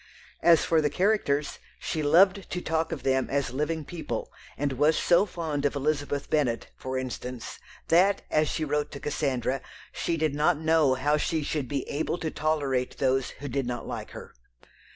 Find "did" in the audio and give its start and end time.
10.17-10.33, 13.47-13.67